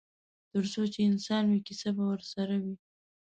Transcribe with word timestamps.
ترڅو 0.49 0.81
چې 0.93 0.99
انسان 1.09 1.43
وي 1.47 1.59
کیسه 1.67 1.89
به 1.95 2.03
ورسره 2.11 2.55
وي. 2.63 2.75